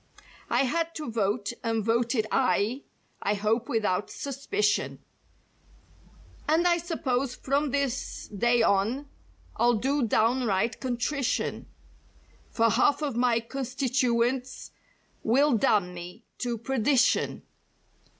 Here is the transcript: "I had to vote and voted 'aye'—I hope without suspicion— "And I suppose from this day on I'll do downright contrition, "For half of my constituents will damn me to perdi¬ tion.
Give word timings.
"I 0.49 0.63
had 0.63 0.95
to 0.95 1.11
vote 1.11 1.53
and 1.63 1.85
voted 1.85 2.25
'aye'—I 2.31 3.33
hope 3.35 3.69
without 3.69 4.09
suspicion— 4.09 4.97
"And 6.47 6.65
I 6.65 6.79
suppose 6.79 7.35
from 7.35 7.69
this 7.69 8.27
day 8.29 8.63
on 8.63 9.07
I'll 9.57 9.75
do 9.75 10.01
downright 10.07 10.79
contrition, 10.81 11.67
"For 12.49 12.71
half 12.71 13.03
of 13.03 13.15
my 13.15 13.41
constituents 13.41 14.71
will 15.21 15.55
damn 15.55 15.93
me 15.93 16.23
to 16.39 16.57
perdi¬ 16.57 16.97
tion. 16.97 17.43